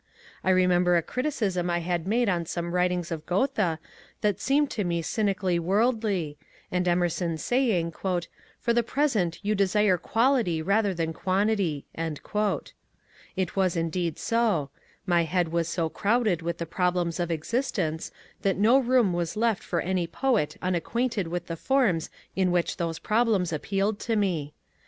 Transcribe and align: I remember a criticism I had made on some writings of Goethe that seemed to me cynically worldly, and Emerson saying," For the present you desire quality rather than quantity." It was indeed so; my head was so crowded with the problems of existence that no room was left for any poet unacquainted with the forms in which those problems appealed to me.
I 0.43 0.49
remember 0.49 0.97
a 0.97 1.03
criticism 1.03 1.69
I 1.69 1.77
had 1.81 2.07
made 2.07 2.27
on 2.27 2.47
some 2.47 2.73
writings 2.73 3.11
of 3.11 3.23
Goethe 3.27 3.77
that 4.21 4.39
seemed 4.39 4.71
to 4.71 4.83
me 4.83 5.03
cynically 5.03 5.59
worldly, 5.59 6.39
and 6.71 6.87
Emerson 6.87 7.37
saying," 7.37 7.91
For 8.59 8.73
the 8.73 8.81
present 8.81 9.37
you 9.43 9.53
desire 9.53 9.99
quality 9.99 10.59
rather 10.59 10.95
than 10.95 11.13
quantity." 11.13 11.85
It 11.93 13.55
was 13.55 13.77
indeed 13.77 14.17
so; 14.17 14.71
my 15.05 15.21
head 15.23 15.49
was 15.49 15.67
so 15.69 15.87
crowded 15.87 16.41
with 16.41 16.57
the 16.57 16.65
problems 16.65 17.19
of 17.19 17.29
existence 17.29 18.09
that 18.41 18.57
no 18.57 18.79
room 18.79 19.13
was 19.13 19.37
left 19.37 19.61
for 19.61 19.81
any 19.81 20.07
poet 20.07 20.57
unacquainted 20.63 21.27
with 21.27 21.45
the 21.45 21.55
forms 21.55 22.09
in 22.35 22.49
which 22.49 22.77
those 22.77 22.97
problems 22.97 23.53
appealed 23.53 23.99
to 23.99 24.15
me. 24.15 24.55